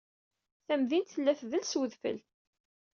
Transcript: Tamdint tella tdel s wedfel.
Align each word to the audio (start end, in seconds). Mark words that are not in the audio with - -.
Tamdint 0.67 1.11
tella 1.13 1.33
tdel 1.39 1.63
s 1.65 1.73
wedfel. 1.79 2.17